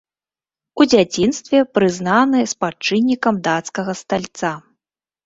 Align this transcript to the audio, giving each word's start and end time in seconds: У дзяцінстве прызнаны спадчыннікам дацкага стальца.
У 0.79 0.85
дзяцінстве 0.93 1.59
прызнаны 1.77 2.39
спадчыннікам 2.53 3.39
дацкага 3.49 3.97
стальца. 4.01 4.51